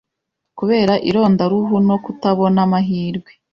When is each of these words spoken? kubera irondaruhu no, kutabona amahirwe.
kubera 0.57 0.93
irondaruhu 1.09 1.75
no, 1.87 1.95
kutabona 2.03 2.59
amahirwe. 2.67 3.31